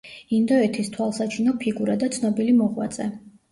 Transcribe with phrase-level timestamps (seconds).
[0.37, 3.11] ინდოეთის თვალსაჩინო ფიგურა და ცნობილი მოღვაწე.